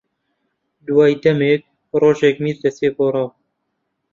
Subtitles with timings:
[0.85, 1.61] دوای دەمێک
[2.01, 3.29] ڕۆژێک میر دەچێ بۆ ڕاو